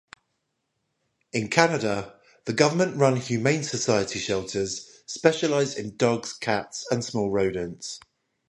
In 1.31 1.47
Canada, 1.47 2.19
the 2.45 2.53
government-run 2.53 3.17
Humane 3.17 3.61
Society 3.61 4.17
shelters 4.17 5.03
specialize 5.05 5.75
in 5.75 5.95
dogs, 5.95 6.33
cats, 6.33 6.87
and 6.89 7.05
small 7.05 7.29
rodents. 7.29 7.99